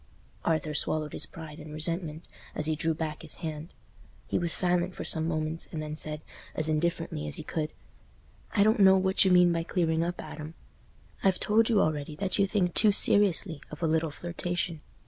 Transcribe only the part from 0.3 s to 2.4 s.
Arthur swallowed his pride and resentment